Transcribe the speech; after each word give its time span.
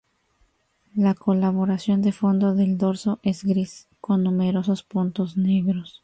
La 0.95 1.13
coloración 1.13 2.01
de 2.01 2.11
fondo 2.11 2.55
del 2.55 2.75
dorso 2.79 3.19
es 3.21 3.43
gris 3.43 3.87
con 4.01 4.23
numerosos 4.23 4.81
puntos 4.81 5.37
negros. 5.37 5.99